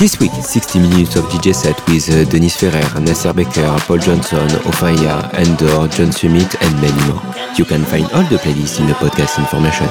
This 0.00 0.18
week, 0.18 0.32
60 0.32 0.78
minutes 0.78 1.16
of 1.16 1.26
DJ 1.26 1.54
set 1.54 1.76
with 1.86 2.08
uh, 2.08 2.24
Dennis 2.24 2.56
Ferrer, 2.56 3.00
Nasser 3.00 3.34
Becker, 3.34 3.76
Paul 3.80 3.98
Johnson, 3.98 4.48
Ofaya, 4.64 5.30
Endor, 5.34 5.88
John 5.88 6.10
Summit 6.10 6.54
and 6.62 6.74
many 6.80 7.12
more. 7.12 7.20
You 7.58 7.66
can 7.66 7.84
find 7.84 8.06
all 8.12 8.24
the 8.24 8.36
playlists 8.36 8.80
in 8.80 8.86
the 8.86 8.94
podcast 8.94 9.38
information. 9.38 9.88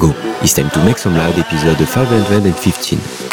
Go, 0.00 0.10
it's 0.42 0.54
time 0.54 0.70
to 0.70 0.84
Make 0.84 0.98
Some 0.98 1.14
Loud 1.14 1.38
episode 1.38 1.78
515. 1.88 3.23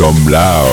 Some 0.00 0.32
loud. 0.32 0.69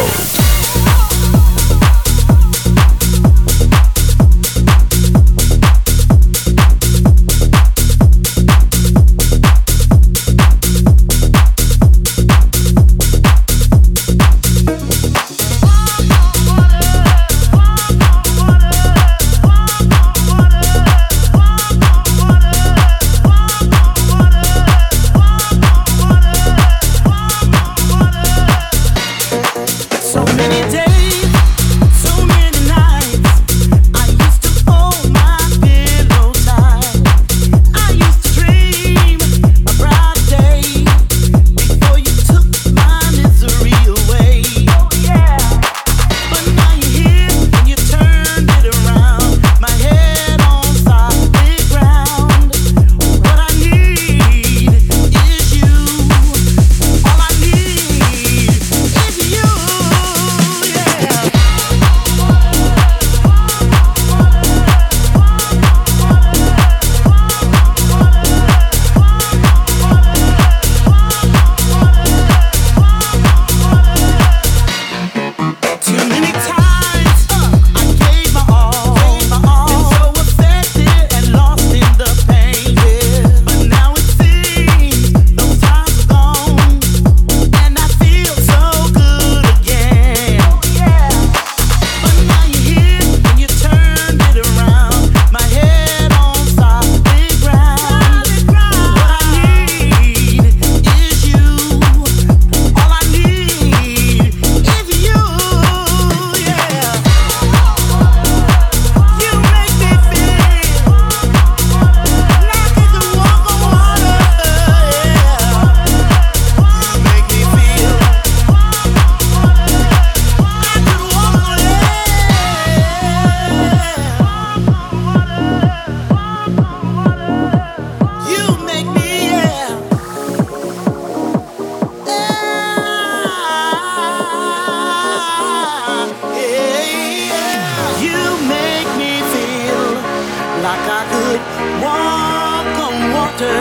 I 140.90 141.04
could 141.12 141.42
walk 141.84 142.74
on 142.88 142.96
water. 143.16 143.60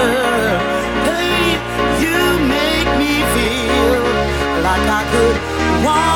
Hey, 1.08 1.58
you 2.02 2.18
make 2.56 2.90
me 3.02 3.14
feel 3.34 4.02
like 4.62 4.86
I 4.88 5.02
could 5.12 5.84
walk. 5.84 6.15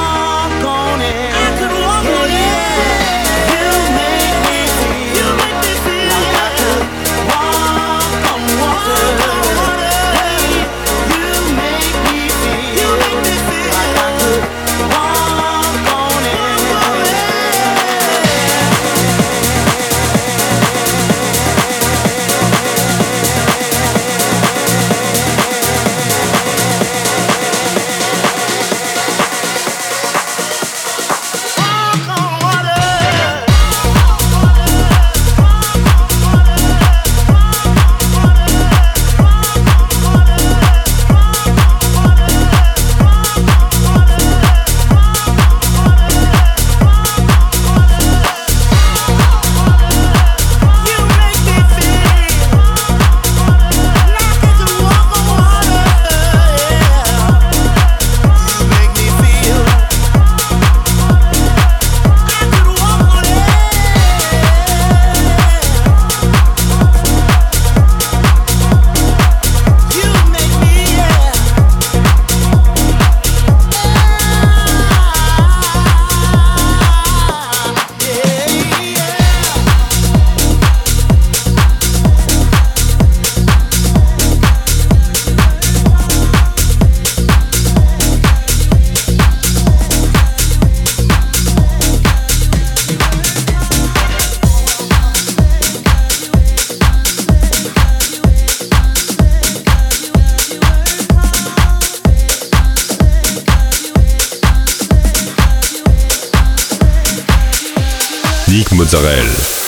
Israel. 108.92 109.59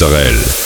Israël. 0.00 0.59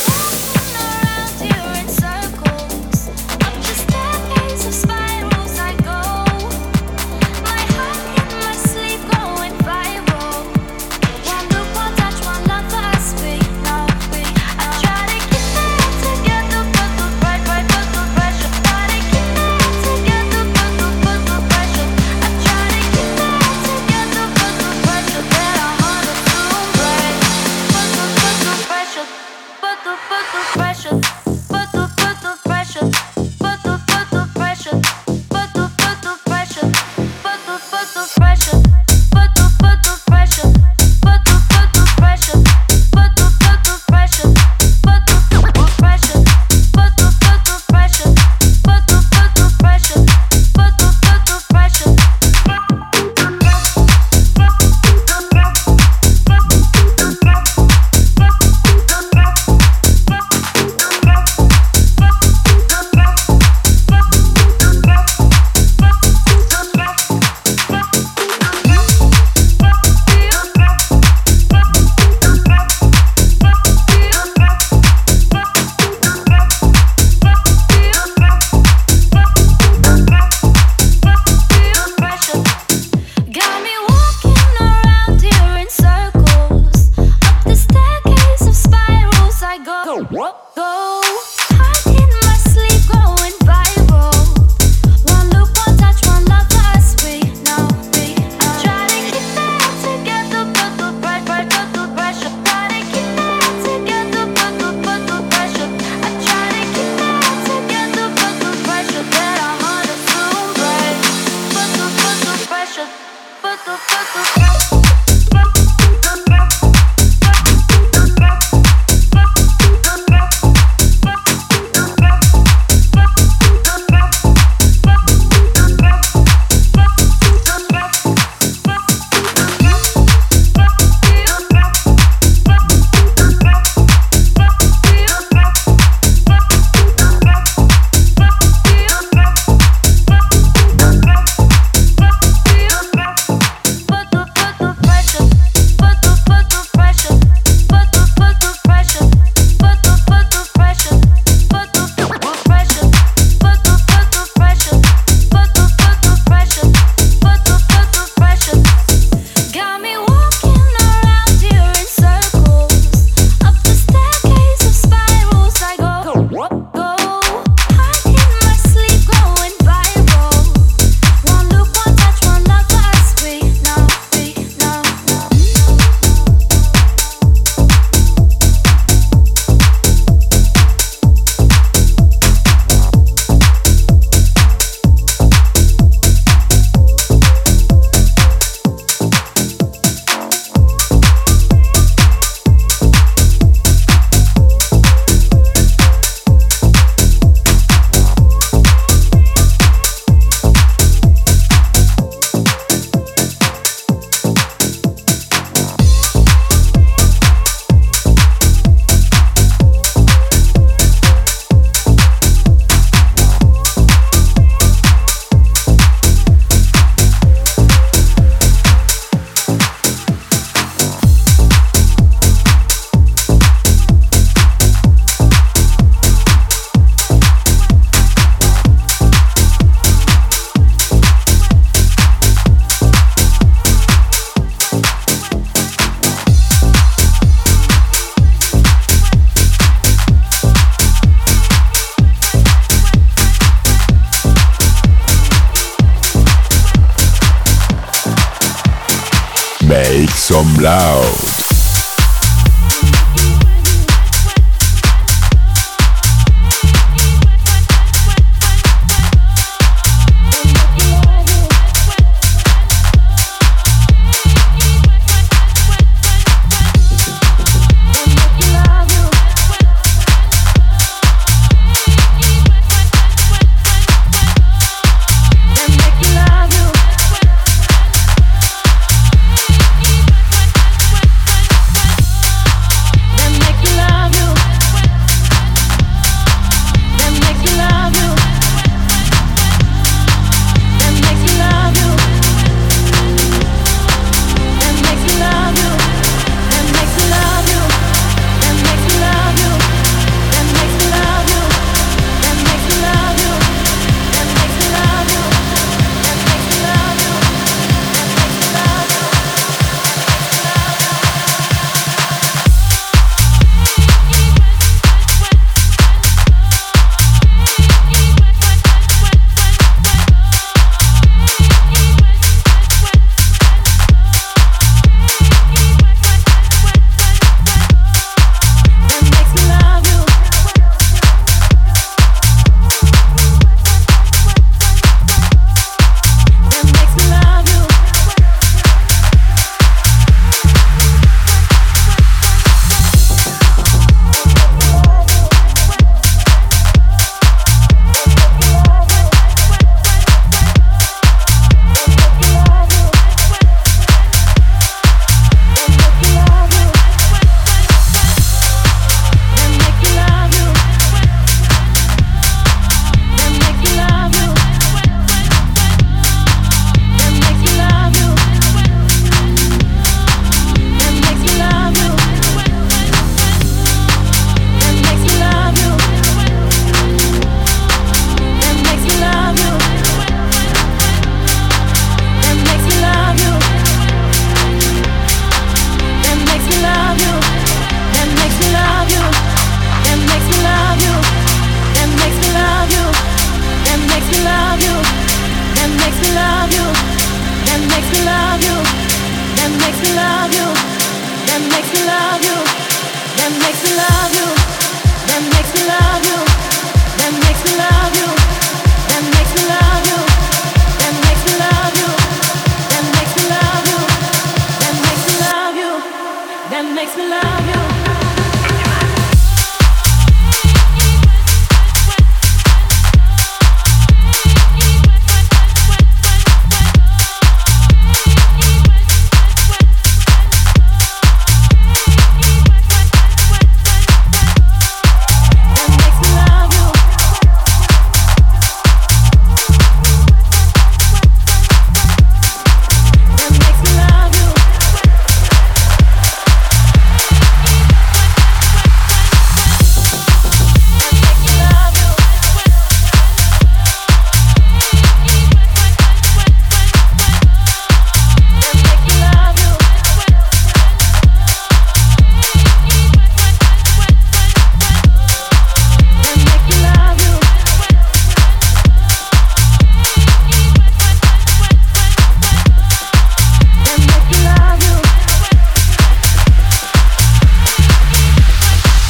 Ciao. 250.75 251.24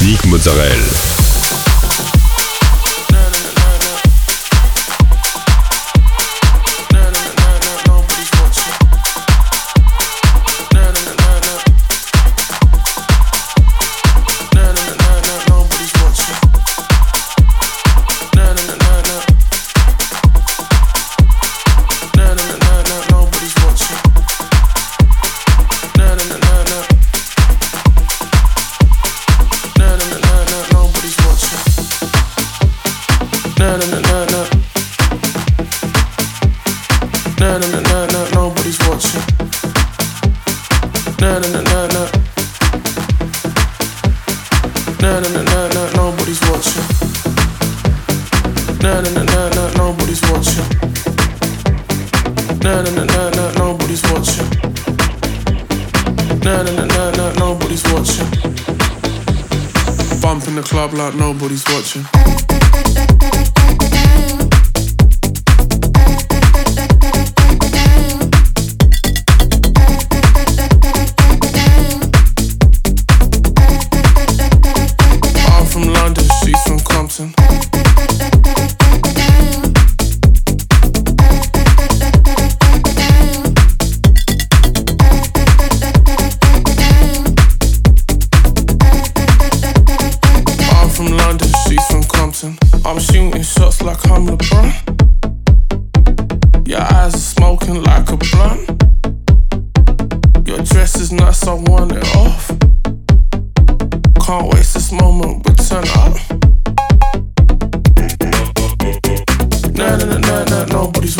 Nick 0.05 0.23
Mozzarella. 0.27 1.24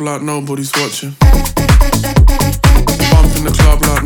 like 0.00 0.22
nobody's 0.22 0.72
watching. 0.76 1.14
Bump 1.20 1.36
in 3.36 3.44
the 3.44 3.54
club 3.58 3.82
like 3.82 4.04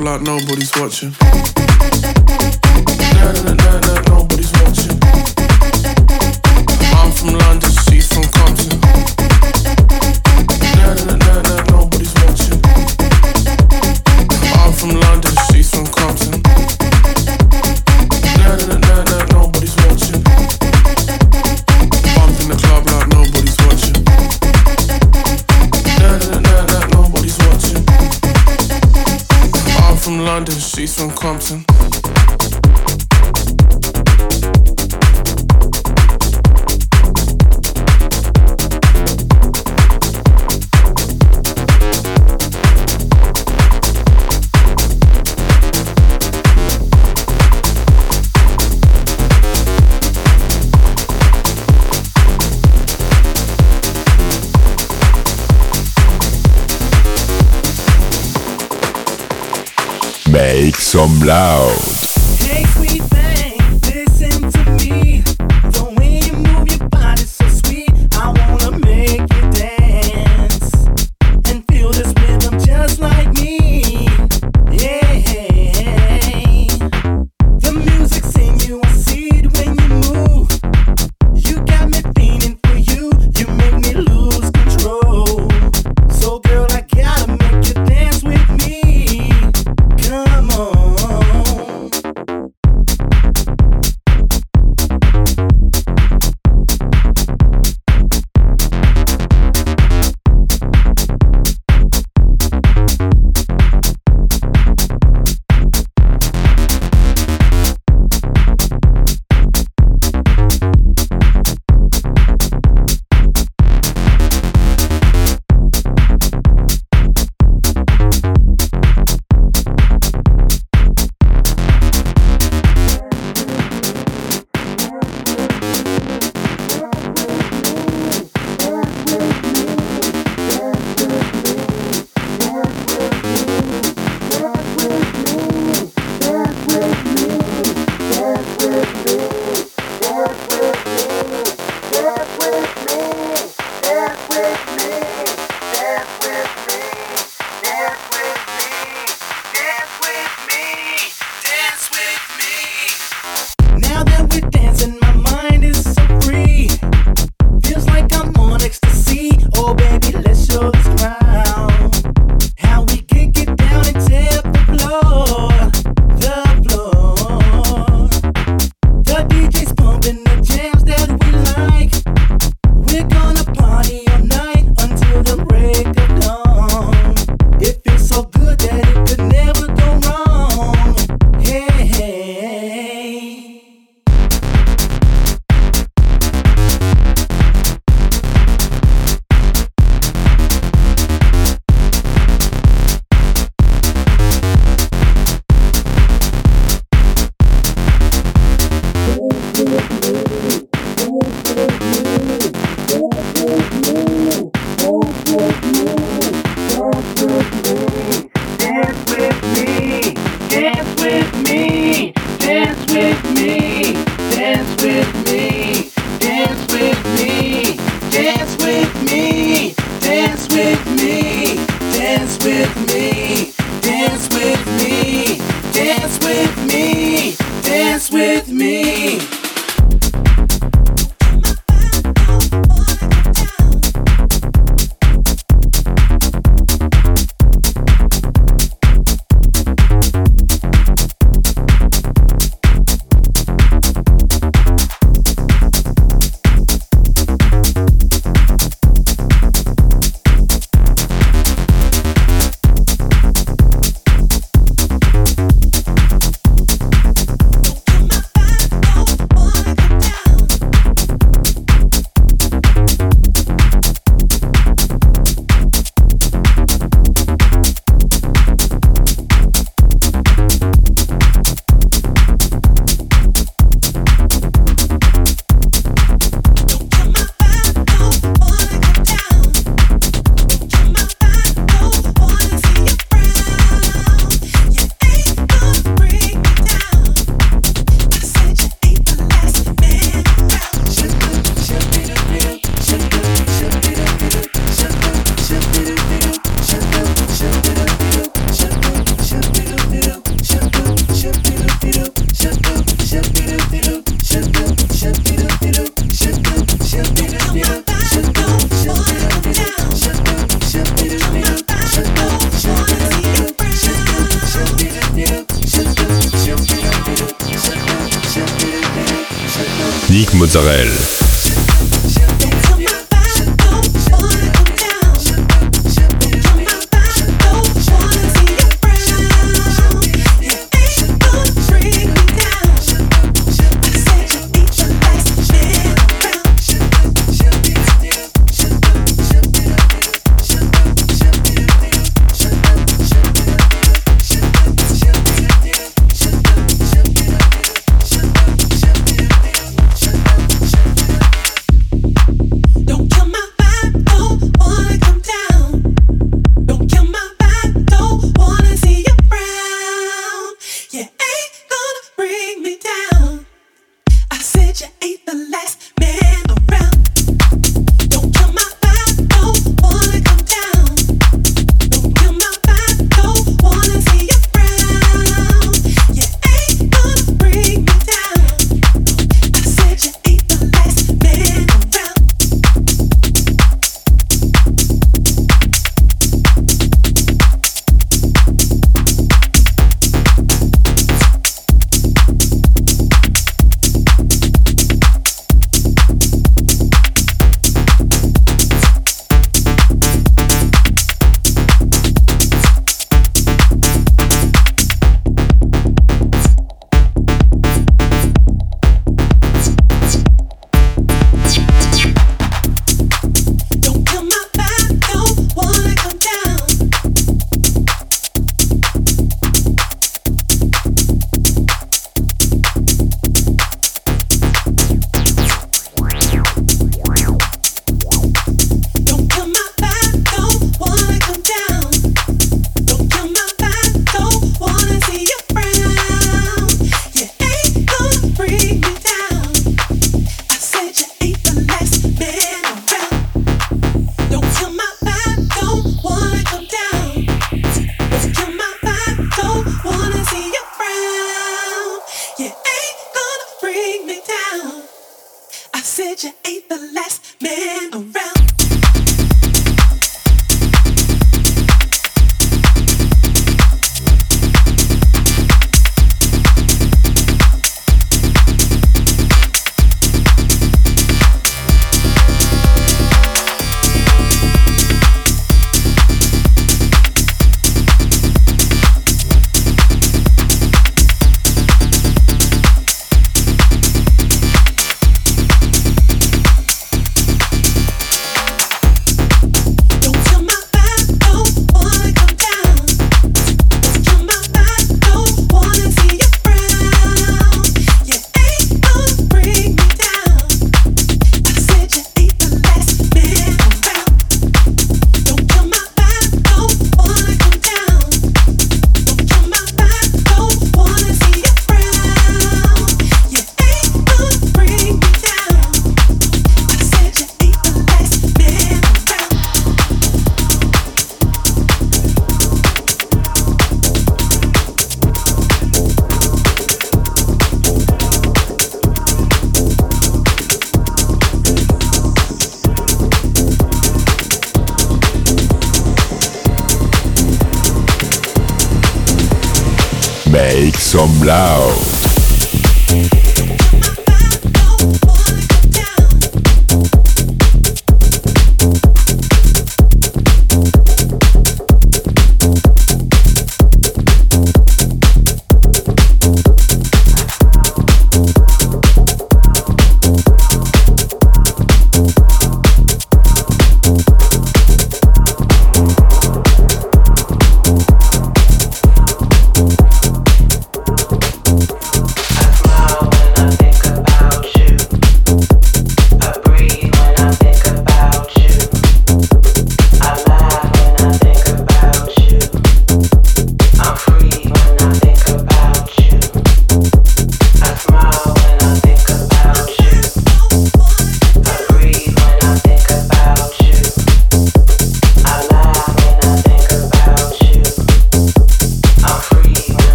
like 0.00 0.22
nobody's 0.22 0.72
watching. 0.76 1.53
She's 31.24 31.73
some 60.94 61.18
loud. 61.26 61.93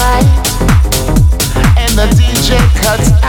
right, 0.00 0.24
and 1.76 1.92
the 1.98 2.06
DJ 2.16 2.58
cuts 2.80 3.19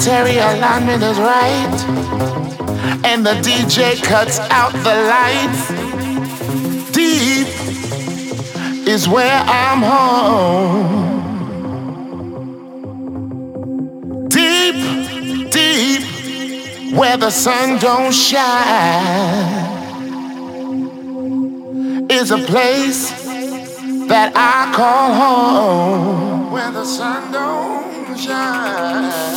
planetary 0.00 0.38
alignment 0.38 1.02
is 1.02 1.18
right, 1.18 1.84
and 3.04 3.26
the 3.26 3.34
DJ 3.42 4.02
cuts 4.02 4.38
out 4.50 4.72
the 4.72 4.94
lights. 5.12 5.68
Deep 6.92 7.46
is 8.88 9.06
where 9.06 9.42
I'm 9.46 9.82
home. 9.82 11.18
Deep, 14.28 14.74
deep, 15.52 16.02
where 16.94 17.18
the 17.18 17.30
sun 17.30 17.78
don't 17.78 18.12
shine, 18.12 19.68
is 22.10 22.30
a 22.30 22.38
place 22.38 23.10
that 24.08 24.32
I 24.34 24.72
call 24.74 25.12
home. 25.14 26.52
Where 26.52 26.70
the 26.72 26.84
sun 26.86 27.32
don't 27.32 28.16
shine 28.18 29.29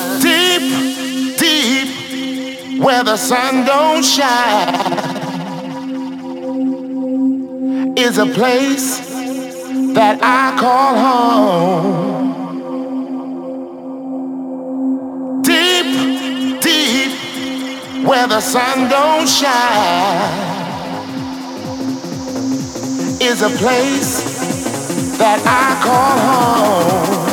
where 2.83 3.03
the 3.03 3.15
sun 3.15 3.65
don't 3.65 4.03
shine, 4.03 4.73
is 7.97 8.17
a 8.17 8.25
place 8.25 8.99
that 9.93 10.19
I 10.21 10.53
call 10.59 10.95
home. 11.05 12.33
Deep, 15.43 16.61
deep, 16.61 18.05
where 18.05 18.27
the 18.27 18.41
sun 18.41 18.89
don't 18.89 19.29
shine, 19.29 20.51
is 23.21 23.41
a 23.41 23.49
place 23.61 25.17
that 25.17 25.39
I 25.45 25.79
call 25.85 26.19
home. 26.27 27.32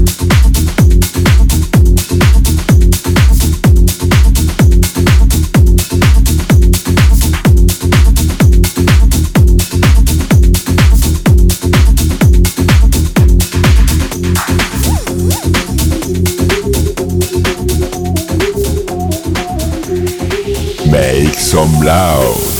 Make 21.31 21.39
some 21.39 21.79
loud. 21.79 22.50